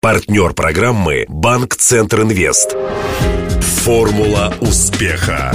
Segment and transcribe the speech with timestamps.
[0.00, 2.76] Партнер программы «Банк Центр Инвест».
[3.82, 5.52] Формула успеха.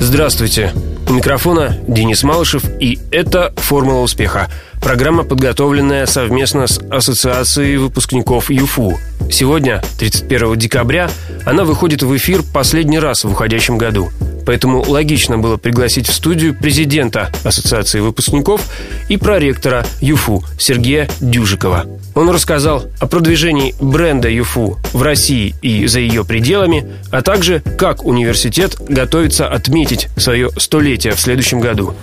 [0.00, 0.74] Здравствуйте.
[1.08, 4.50] У микрофона Денис Малышев, и это «Формула успеха».
[4.82, 8.98] Программа, подготовленная совместно с Ассоциацией выпускников ЮФУ.
[9.30, 11.08] Сегодня, 31 декабря,
[11.46, 14.10] она выходит в эфир последний раз в уходящем году.
[14.46, 18.62] Поэтому логично было пригласить в студию президента Ассоциации выпускников
[19.08, 21.86] и проректора ЮФУ Сергея Дюжикова.
[22.14, 28.04] Он рассказал о продвижении бренда ЮФУ в России и за ее пределами, а также как
[28.04, 31.94] университет готовится отметить свое столетие в следующем году.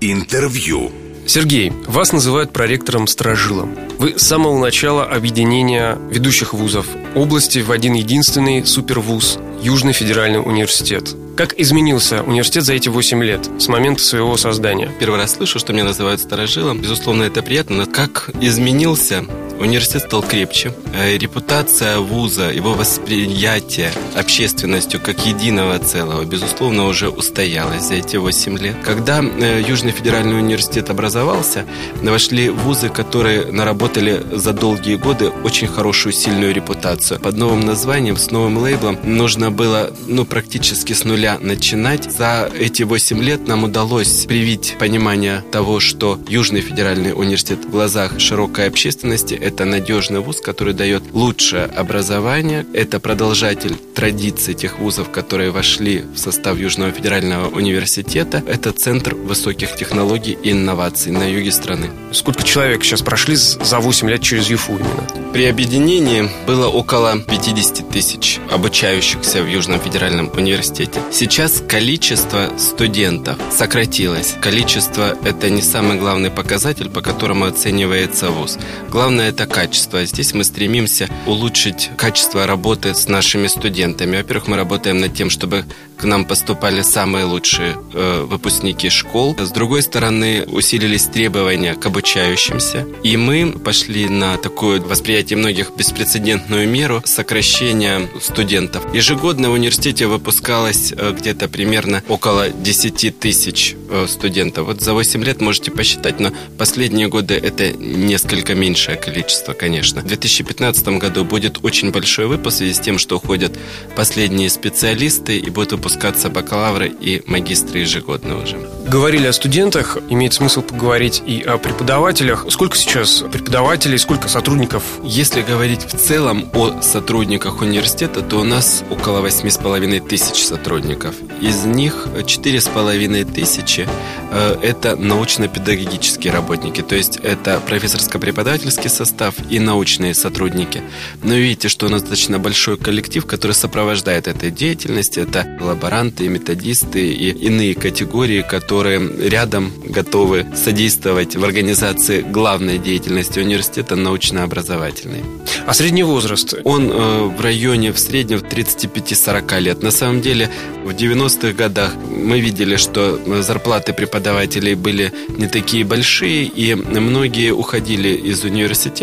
[0.00, 0.90] Интервью.
[1.26, 3.76] Сергей, вас называют проректором Сторожилом.
[3.98, 11.14] Вы с самого начала объединения ведущих вузов области в один единственный супервуз– Южный федеральный университет.
[11.36, 14.90] Как изменился университет за эти 8 лет с момента своего создания?
[14.98, 16.80] Первый раз слышу, что меня называют старожилом.
[16.80, 17.76] Безусловно, это приятно.
[17.76, 19.24] Но как изменился
[19.62, 20.72] Университет стал крепче.
[20.92, 28.58] Э, репутация вуза, его восприятие общественностью как единого целого, безусловно, уже устоялось за эти 8
[28.58, 28.74] лет.
[28.84, 31.64] Когда э, Южный федеральный университет образовался,
[32.02, 37.20] вошли вузы, которые наработали за долгие годы очень хорошую, сильную репутацию.
[37.20, 42.10] Под новым названием, с новым лейблом нужно было ну, практически с нуля начинать.
[42.10, 48.18] За эти 8 лет нам удалось привить понимание того, что Южный федеральный университет в глазах
[48.18, 52.64] широкой общественности– это надежный вуз, который дает лучшее образование.
[52.72, 58.42] Это продолжатель традиций тех вузов, которые вошли в состав Южного федерального университета.
[58.46, 61.90] Это центр высоких технологий и инноваций на юге страны.
[62.12, 65.32] Сколько человек сейчас прошли за 8 лет через ЮФУ именно?
[65.32, 71.00] При объединении было около 50 тысяч обучающихся в Южном федеральном университете.
[71.10, 74.34] Сейчас количество студентов сократилось.
[74.40, 78.58] Количество– это не самый главный показатель, по которому оценивается вуз.
[78.90, 80.04] Главное– это это качество.
[80.04, 84.16] Здесь мы стремимся улучшить качество работы с нашими студентами.
[84.16, 85.64] Во-первых, мы работаем над тем, чтобы
[86.02, 89.36] к нам поступали самые лучшие э, выпускники школ.
[89.38, 92.86] С другой стороны, усилились требования к обучающимся.
[93.04, 98.82] И мы пошли на такое восприятие многих беспрецедентную меру сокращения студентов.
[98.92, 104.66] Ежегодно в университете выпускалось э, где-то примерно около 10 тысяч э, студентов.
[104.66, 109.21] Вот за 8 лет можете посчитать, но последние годы это несколько меньшее количество,
[109.58, 110.02] конечно.
[110.02, 113.52] В 2015 году будет очень большой выпуск в связи с тем, что уходят
[113.96, 118.56] последние специалисты и будут выпускать выпускаться бакалавры и магистры ежегодно уже.
[118.86, 122.46] Говорили о студентах, имеет смысл поговорить и о преподавателях.
[122.48, 124.82] Сколько сейчас преподавателей, сколько сотрудников?
[125.04, 130.44] Если говорить в целом о сотрудниках университета, то у нас около восьми с половиной тысяч
[130.44, 131.14] сотрудников.
[131.40, 133.88] Из них четыре с половиной тысячи
[134.30, 139.11] э,– это научно-педагогические работники, то есть это профессорско-преподавательский состав
[139.50, 140.82] и научные сотрудники.
[141.22, 145.20] Но видите, что у нас достаточно большой коллектив, который сопровождает этой деятельности.
[145.20, 153.96] Это лаборанты, методисты и иные категории, которые рядом готовы содействовать в организации главной деятельности университета
[153.96, 155.22] научно-образовательной.
[155.66, 156.54] А средний возраст?
[156.64, 159.82] Он э, в районе в среднем 35-40 лет.
[159.82, 160.50] На самом деле
[160.84, 168.08] в 90-х годах мы видели, что зарплаты преподавателей были не такие большие, и многие уходили
[168.08, 169.01] из университета,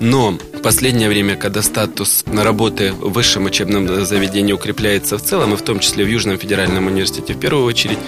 [0.00, 5.56] но последнее время, когда статус на работы в высшем учебном заведении укрепляется в целом, и
[5.56, 7.98] в том числе в Южном федеральном университете в первую очередь,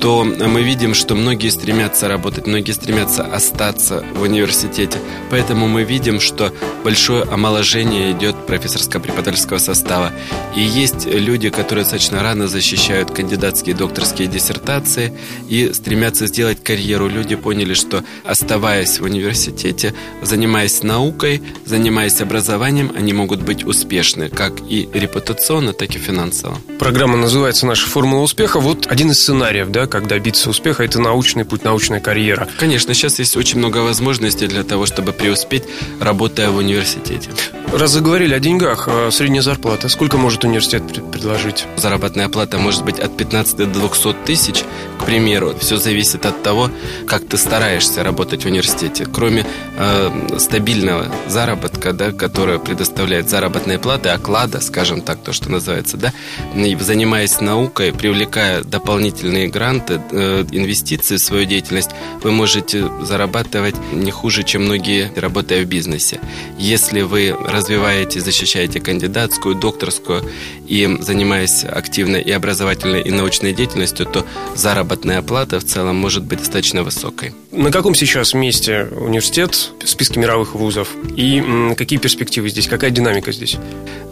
[0.00, 4.96] то мы видим, что многие стремятся работать, многие стремятся остаться в университете.
[5.28, 6.52] Поэтому мы видим, что
[6.84, 10.12] большое омоложение идет профессорско-преподавательского состава.
[10.54, 15.12] И есть люди, которые достаточно рано защищают кандидатские докторские диссертации
[15.48, 17.08] и стремятся сделать карьеру.
[17.08, 24.28] Люди поняли, что оставаясь в университете, занимаясь наукой, занимаясь занимаясь образованием, они могут быть успешны,
[24.28, 26.58] как и репутационно, так и финансово.
[26.78, 28.60] Программа называется «Наша формула успеха».
[28.60, 32.46] Вот один из сценариев, да, как добиться успеха– это научный путь, научная карьера.
[32.58, 35.62] Конечно, сейчас есть очень много возможностей для того, чтобы преуспеть,
[35.98, 37.30] работая в университете.
[37.72, 41.64] Раз заговорили о деньгах, а средняя зарплата, сколько может университет предложить?
[41.76, 44.62] Заработная плата может быть от 15 до 200 тысяч,
[45.08, 45.54] примеру.
[45.58, 46.70] Все зависит от того,
[47.06, 49.06] как ты стараешься работать в университете.
[49.06, 49.46] Кроме
[49.78, 56.12] э, стабильного заработка, да, который предоставляет заработная плата, оклада, скажем так, то, что называется, да,
[56.54, 61.90] и занимаясь наукой, привлекая дополнительные гранты, э, инвестиции в свою деятельность,
[62.22, 66.20] вы можете зарабатывать не хуже, чем многие, работая в бизнесе.
[66.58, 70.22] Если вы развиваете, защищаете кандидатскую, докторскую
[70.66, 76.24] и занимаясь активной и образовательной, и научной деятельностью, то заработок заработная плата в целом может
[76.24, 77.32] быть достаточно высокой.
[77.52, 80.88] На каком сейчас месте университет в списке мировых вузов?
[81.16, 81.42] И
[81.76, 82.66] какие перспективы здесь?
[82.66, 83.56] Какая динамика здесь?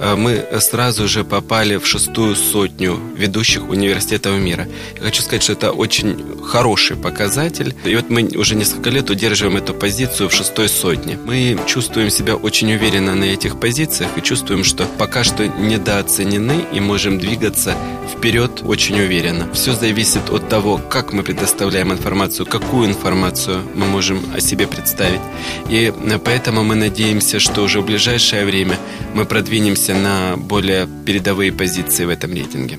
[0.01, 4.67] А, мы сразу же попали в шестую сотню ведущих университетов мира.
[4.97, 7.75] Я хочу сказать, что это очень хороший показатель.
[7.85, 11.19] И вот мы уже несколько лет удерживаем эту позицию в шестой сотне.
[11.25, 16.81] Мы чувствуем себя очень уверенно на этих позициях и чувствуем, что пока что недооценены и
[16.81, 17.75] можем двигаться
[18.17, 19.53] вперед очень уверенно.
[19.53, 25.21] Все зависит от того, как мы предоставляем информацию, какую информацию мы можем о себе представить.
[25.69, 25.93] И
[26.25, 28.77] поэтому мы надеемся, что уже в ближайшее время
[29.15, 32.79] мы продвинемся на более передовые позиции в этом рейтинге.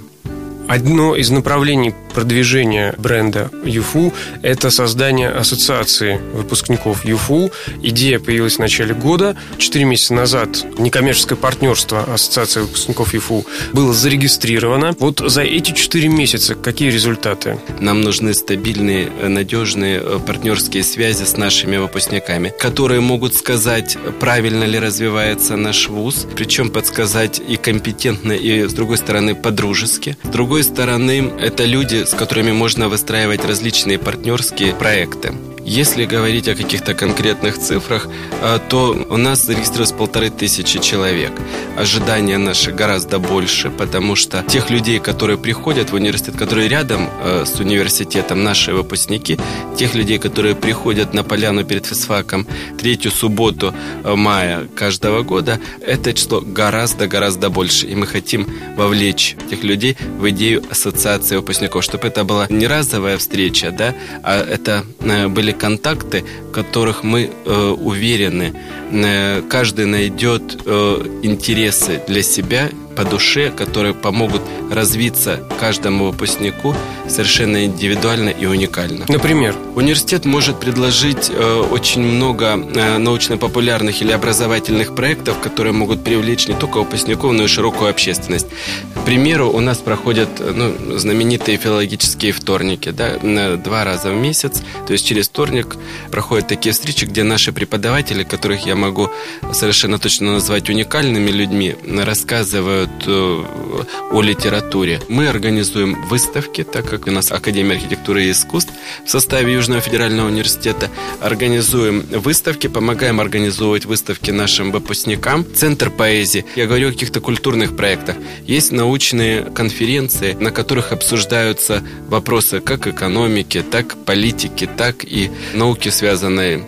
[0.67, 7.51] Одно из направлений продвижения бренда ЮФУ– это создание ассоциации выпускников ЮФУ.
[7.83, 9.37] Идея появилась в начале года.
[9.59, 14.95] Четыре месяца назад некоммерческое партнерство Ассоциации выпускников ЮФУ было зарегистрировано.
[14.99, 17.59] Вот за эти четыре месяца какие результаты?
[17.79, 24.79] Нам нужны стабильные, надежные э, партнерские связи с нашими выпускниками, которые могут сказать, правильно ли
[24.79, 30.17] развивается наш вуз, причем подсказать и компетентно, и, с другой стороны, по-дружески.
[30.23, 35.31] С другой другой стороны, это люди, с которыми можно выстраивать различные партнерские проекты.
[35.67, 38.07] Если говорить о каких-то конкретных цифрах,
[38.41, 41.33] э, то у нас зарегистрировалось полторы тысячи человек.
[41.77, 47.43] Ожидания наши гораздо больше, потому что тех людей, которые приходят в университет, которые рядом э,
[47.45, 49.37] с университетом, наши выпускники,
[49.77, 52.47] тех людей, которые приходят на поляну перед физфаком
[52.79, 53.73] третью субботу
[54.05, 57.87] э, мая каждого года, это число гораздо-гораздо больше.
[57.87, 58.47] И мы хотим
[58.77, 63.93] вовлечь этих людей в идею ассоциации выпускников, чтобы это была не разовая встреча, да,
[64.23, 64.85] а это
[65.27, 68.53] были контакты, в которых мы э, уверены,
[68.91, 74.41] э, каждый найдет э, интересы для себя по душе, которые помогут
[74.71, 76.75] развиться каждому выпускнику
[77.07, 79.05] совершенно индивидуально и уникально.
[79.07, 79.55] Например?
[79.75, 86.55] Университет может предложить э, очень много э, научно-популярных или образовательных проектов, которые могут привлечь не
[86.55, 88.47] только выпускников, но и широкую общественность.
[88.95, 93.17] К примеру, у нас проходят ну, знаменитые филологические вторники, да,
[93.57, 95.75] два раза в месяц, то есть через вторник
[96.09, 99.09] проходят такие встречи, где наши преподаватели, которых я могу
[99.53, 105.01] совершенно точно назвать уникальными людьми, рассказывают рассказывают э, о литературе.
[105.07, 108.71] Мы организуем выставки, так как у нас Академия архитектуры и искусств
[109.05, 110.89] в составе Южного федерального университета.
[111.21, 115.45] Организуем выставки, помогаем организовывать выставки нашим выпускникам.
[115.53, 116.45] Центр поэзии.
[116.55, 118.15] Я говорю о каких-то культурных проектах.
[118.45, 126.65] Есть научные конференции, на которых обсуждаются вопросы как экономики, так политики, так и науки, связанные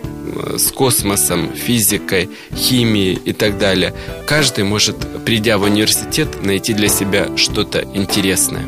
[0.58, 3.94] с космосом, физикой, химией и так далее.
[4.28, 4.96] Каждый может,
[5.26, 8.66] придя в университет, найти для себя что-то интересное.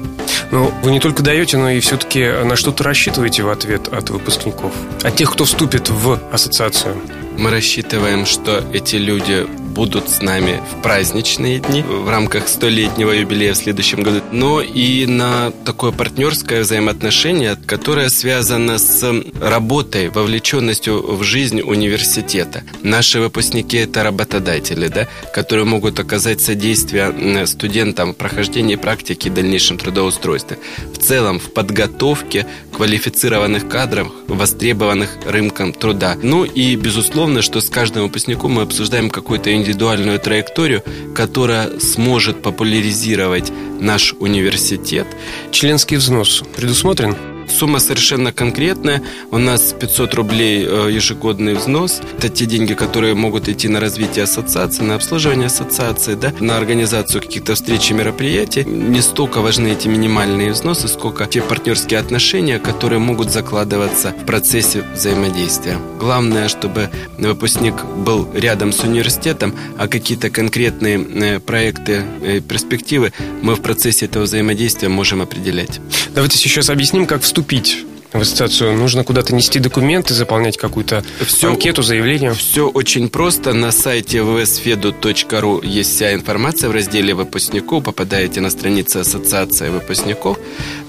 [0.51, 4.73] Но вы не только даете, но и все-таки на что-то рассчитываете в ответ от выпускников,
[5.01, 6.95] от тех, кто вступит в ассоциацию.
[7.37, 13.53] Мы рассчитываем, что эти люди будут с нами в праздничные дни в рамках столетнего юбилея
[13.53, 19.03] в следующем году, но и на такое партнерское взаимоотношение, которое связано с
[19.41, 22.63] работой, вовлеченностью в жизнь университета.
[22.83, 29.77] Наши выпускники– это работодатели, да, которые могут оказать содействие студентам в прохождении практики и дальнейшем
[29.77, 30.59] трудоустройстве.
[30.93, 36.17] В целом, в подготовке квалифицированных кадров, востребованных рынком труда.
[36.21, 40.83] Ну и, безусловно, что с каждым выпускником мы обсуждаем какую-то индивидуальную траекторию,
[41.15, 45.07] которая сможет популяризировать наш университет.
[45.51, 47.30] Членский взнос предусмотрен?
[47.51, 49.03] Сумма совершенно конкретная.
[49.29, 52.01] У нас 500 рублей э, ежегодный взнос.
[52.17, 57.21] Это те деньги, которые могут идти на развитие ассоциации, на обслуживание ассоциации, да, на организацию
[57.21, 58.63] каких-то встреч и мероприятий.
[58.63, 64.83] Не столько важны эти минимальные взносы, сколько те партнерские отношения, которые могут закладываться в процессе
[64.95, 65.77] взаимодействия.
[65.99, 73.55] Главное, чтобы выпускник был рядом с университетом, а какие-то конкретные э, проекты, э, перспективы мы
[73.55, 75.79] в процессе этого взаимодействия можем определять.
[76.15, 78.73] Давайте сейчас объясним, как вступить вступить в ассоциацию?
[78.75, 82.33] Нужно куда-то нести документы, заполнять какую-то все, анкету, заявление?
[82.33, 83.53] Все очень просто.
[83.53, 87.83] На сайте vsfedu.ru есть вся информация в разделе выпускников.
[87.83, 90.37] Попадаете на страницу Ассоциации выпускников.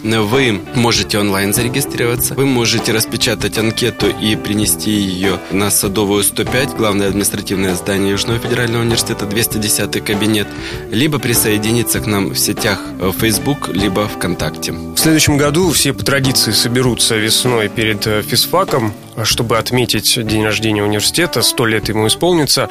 [0.03, 2.35] Вы можете онлайн зарегистрироваться.
[2.35, 8.83] Вы можете распечатать анкету и принести ее на Садовую 105, главное административное здание Южного федерального
[8.83, 10.49] университета, 210 кабинет.
[10.91, 12.81] Либо присоединиться к нам в сетях
[13.19, 14.73] Facebook, либо ВКонтакте.
[14.73, 18.93] В следующем году все по традиции соберутся собирался весной перед э, физфаком,
[19.25, 22.69] чтобы отметить день рождения университета, сто лет ему исполнится.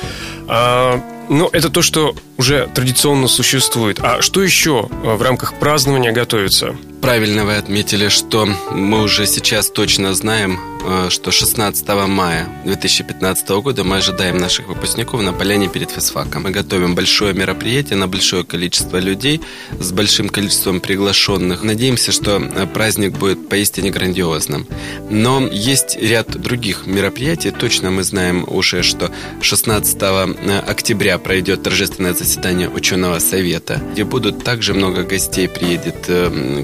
[0.48, 4.00] А, но это то, что уже традиционно существует.
[4.01, 6.75] А что еще э, в рамках празднования готовится?
[7.01, 13.84] Правильно вы отметили, что мы уже сейчас точно знаем, Э, что 16 мая 2015 года
[13.84, 16.43] мы ожидаем наших выпускников на поляне перед физфаком.
[16.43, 19.41] Мы готовим большое мероприятие на большое количество людей
[19.79, 21.63] с большим количеством приглашенных.
[21.63, 24.67] Надеемся, что э, праздник будет поистине грандиозным.
[25.10, 27.51] Но есть ряд других мероприятий.
[27.51, 34.43] Точно мы знаем уже, что 16 э, октября пройдет торжественное заседание ученого совета, где будут
[34.43, 35.48] также много гостей.
[35.48, 36.10] Приедет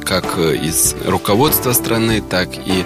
[0.03, 2.85] как из руководства страны, так и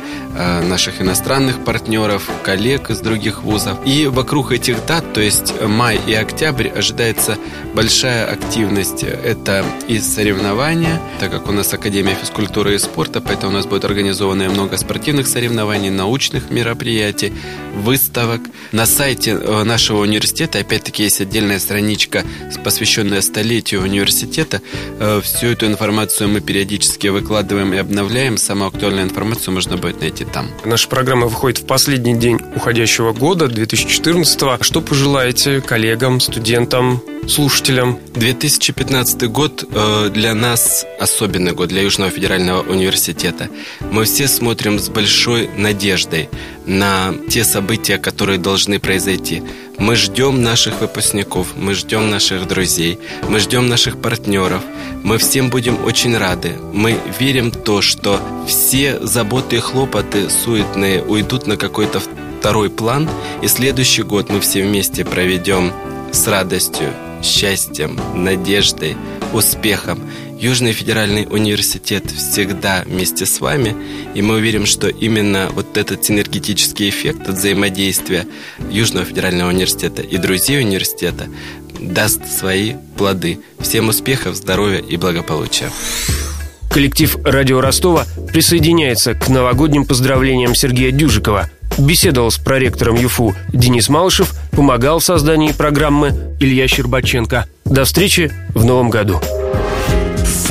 [0.63, 3.77] наших иностранных партнеров, коллег из других вузов.
[3.85, 7.37] И вокруг этих дат, то есть май и октябрь, ожидается
[7.73, 9.03] большая активность.
[9.03, 13.83] Это и соревнования, так как у нас Академия физкультуры и спорта, поэтому у нас будет
[13.83, 17.33] организовано много спортивных соревнований, научных мероприятий,
[17.75, 18.41] выставок.
[18.71, 22.23] На сайте э, нашего университета, опять-таки, есть отдельная страничка,
[22.63, 24.61] посвященная столетию университета.
[24.99, 27.30] Э, всю эту информацию мы периодически выкладываем
[27.73, 28.37] и обновляем.
[28.37, 30.47] Самую актуальную информацию можно будет найти там.
[30.65, 37.99] Наша программа программа выходит в последний день уходящего года, 2014 Что пожелаете коллегам, студентам, слушателям?
[38.15, 43.49] 2015 год э, для нас особенный год, для Южного федерального университета.
[43.91, 46.29] Мы все смотрим с большой надеждой
[46.65, 49.43] на те события, которые должны произойти.
[49.77, 54.61] Мы ждем наших выпускников, мы ждем наших друзей, мы ждем наших партнеров.
[55.03, 56.53] Мы всем будем очень рады.
[56.73, 62.01] Мы верим в то, что все заботы и хлопоты суетные уйдут на какой-то
[62.39, 63.09] второй план,
[63.41, 65.71] и следующий год мы все вместе проведем
[66.11, 68.97] с радостью, счастьем, надеждой,
[69.33, 69.99] успехом.
[70.41, 73.75] Южный федеральный университет всегда вместе с вами,
[74.15, 78.25] и мы уверен, что именно вот этот синергетический эффект от взаимодействия
[78.71, 81.27] Южного федерального университета и друзей университета
[81.79, 83.37] даст свои плоды.
[83.59, 85.69] Всем успехов, здоровья и благополучия.
[86.71, 91.51] Коллектив «Радио Ростова» присоединяется к новогодним поздравлениям Сергея Дюжикова.
[91.77, 97.45] Беседовал с проректором ЮФУ Денис Малышев, помогал в создании программы Илья Щербаченко.
[97.65, 99.21] До встречи в новом году.